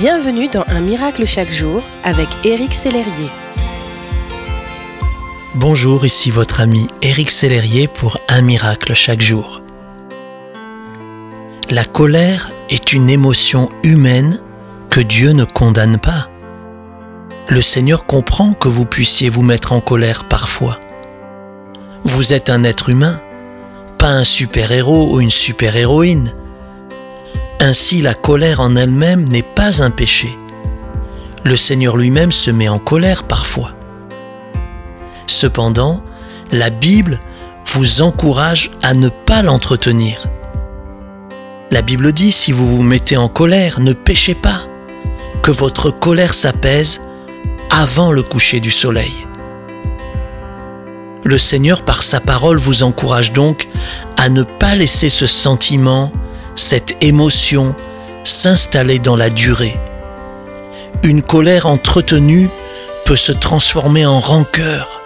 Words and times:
Bienvenue 0.00 0.48
dans 0.48 0.64
Un 0.68 0.80
miracle 0.80 1.26
chaque 1.26 1.50
jour 1.50 1.82
avec 2.04 2.26
Éric 2.42 2.72
Sellerier. 2.72 3.28
Bonjour, 5.54 6.06
ici 6.06 6.30
votre 6.30 6.60
ami 6.60 6.88
Éric 7.02 7.30
Sellerier 7.30 7.86
pour 7.86 8.16
Un 8.26 8.40
miracle 8.40 8.94
chaque 8.94 9.20
jour. 9.20 9.60
La 11.68 11.84
colère 11.84 12.50
est 12.70 12.94
une 12.94 13.10
émotion 13.10 13.68
humaine 13.82 14.40
que 14.88 15.02
Dieu 15.02 15.32
ne 15.32 15.44
condamne 15.44 15.98
pas. 15.98 16.30
Le 17.50 17.60
Seigneur 17.60 18.06
comprend 18.06 18.54
que 18.54 18.68
vous 18.68 18.86
puissiez 18.86 19.28
vous 19.28 19.42
mettre 19.42 19.74
en 19.74 19.82
colère 19.82 20.26
parfois. 20.28 20.80
Vous 22.04 22.32
êtes 22.32 22.48
un 22.48 22.64
être 22.64 22.88
humain, 22.88 23.20
pas 23.98 24.08
un 24.08 24.24
super-héros 24.24 25.14
ou 25.14 25.20
une 25.20 25.28
super-héroïne. 25.28 26.32
Ainsi 27.62 28.00
la 28.00 28.14
colère 28.14 28.60
en 28.60 28.74
elle-même 28.74 29.28
n'est 29.28 29.42
pas 29.42 29.82
un 29.82 29.90
péché. 29.90 30.34
Le 31.44 31.56
Seigneur 31.56 31.98
lui-même 31.98 32.32
se 32.32 32.50
met 32.50 32.70
en 32.70 32.78
colère 32.78 33.24
parfois. 33.24 33.72
Cependant, 35.26 36.02
la 36.52 36.70
Bible 36.70 37.20
vous 37.66 38.00
encourage 38.00 38.70
à 38.82 38.94
ne 38.94 39.10
pas 39.10 39.42
l'entretenir. 39.42 40.26
La 41.70 41.82
Bible 41.82 42.14
dit, 42.14 42.32
si 42.32 42.50
vous 42.50 42.66
vous 42.66 42.82
mettez 42.82 43.18
en 43.18 43.28
colère, 43.28 43.78
ne 43.78 43.92
péchez 43.92 44.34
pas, 44.34 44.62
que 45.42 45.50
votre 45.50 45.90
colère 45.90 46.32
s'apaise 46.32 47.02
avant 47.70 48.10
le 48.10 48.22
coucher 48.22 48.60
du 48.60 48.70
soleil. 48.70 49.12
Le 51.24 51.36
Seigneur, 51.36 51.84
par 51.84 52.02
sa 52.02 52.20
parole, 52.20 52.56
vous 52.56 52.82
encourage 52.82 53.34
donc 53.34 53.68
à 54.16 54.30
ne 54.30 54.44
pas 54.44 54.74
laisser 54.74 55.10
ce 55.10 55.26
sentiment 55.26 56.10
cette 56.60 57.02
émotion 57.02 57.74
s'installer 58.22 58.98
dans 58.98 59.16
la 59.16 59.30
durée. 59.30 59.80
Une 61.02 61.22
colère 61.22 61.66
entretenue 61.66 62.50
peut 63.06 63.16
se 63.16 63.32
transformer 63.32 64.04
en 64.04 64.20
rancœur, 64.20 65.00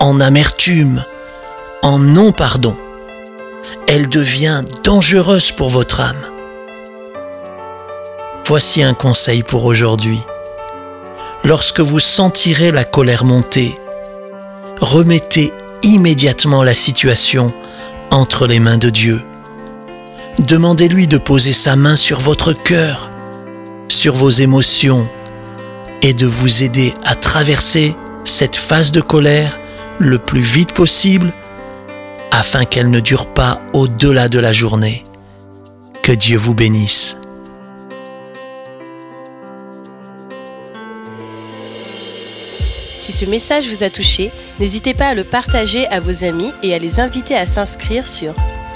en 0.00 0.20
amertume, 0.20 1.04
en 1.82 1.98
non-pardon. 1.98 2.76
Elle 3.86 4.08
devient 4.08 4.62
dangereuse 4.82 5.52
pour 5.52 5.68
votre 5.68 6.00
âme. 6.00 6.24
Voici 8.46 8.82
un 8.82 8.94
conseil 8.94 9.42
pour 9.42 9.66
aujourd'hui. 9.66 10.20
Lorsque 11.44 11.80
vous 11.80 11.98
sentirez 11.98 12.70
la 12.70 12.84
colère 12.84 13.24
monter, 13.24 13.74
remettez 14.80 15.52
immédiatement 15.82 16.62
la 16.62 16.74
situation 16.74 17.52
entre 18.10 18.46
les 18.46 18.60
mains 18.60 18.78
de 18.78 18.88
Dieu 18.88 19.22
Demandez-lui 20.40 21.06
de 21.06 21.18
poser 21.18 21.52
sa 21.52 21.76
main 21.76 21.96
sur 21.96 22.18
votre 22.18 22.54
cœur, 22.54 23.10
sur 23.88 24.14
vos 24.14 24.30
émotions, 24.30 25.06
et 26.00 26.14
de 26.14 26.26
vous 26.26 26.62
aider 26.62 26.94
à 27.04 27.14
traverser 27.14 27.94
cette 28.24 28.56
phase 28.56 28.90
de 28.90 29.02
colère 29.02 29.58
le 29.98 30.18
plus 30.18 30.40
vite 30.40 30.72
possible 30.72 31.34
afin 32.30 32.64
qu'elle 32.64 32.88
ne 32.88 33.00
dure 33.00 33.26
pas 33.34 33.60
au-delà 33.74 34.30
de 34.30 34.38
la 34.38 34.52
journée. 34.54 35.04
Que 36.02 36.12
Dieu 36.12 36.38
vous 36.38 36.54
bénisse. 36.54 37.18
Si 42.98 43.12
ce 43.12 43.26
message 43.26 43.68
vous 43.68 43.82
a 43.82 43.90
touché, 43.90 44.30
n'hésitez 44.58 44.94
pas 44.94 45.08
à 45.08 45.14
le 45.14 45.24
partager 45.24 45.86
à 45.88 46.00
vos 46.00 46.24
amis 46.24 46.52
et 46.62 46.74
à 46.74 46.78
les 46.78 46.98
inviter 46.98 47.36
à 47.36 47.44
s'inscrire 47.44 48.06
sur 48.06 48.34